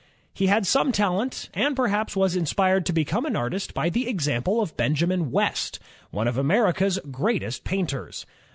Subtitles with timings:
[0.33, 4.07] He had some talent, and perhaps was inspired to be come an artist by the
[4.09, 5.77] example of Benjamin West,
[6.09, 8.25] one of America's greatest painters.